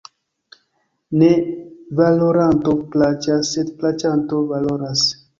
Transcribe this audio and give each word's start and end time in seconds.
Ne 1.23 1.27
valoranto 1.99 2.73
plaĉas, 2.95 3.51
sed 3.57 3.69
plaĉanto 3.83 4.41
valoras. 4.53 5.05